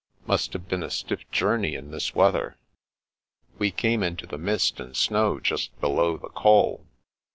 [0.25, 2.57] "Must have been a stiff journey in this weather.""
[3.59, 6.87] We came into the mist and snow just below the Col."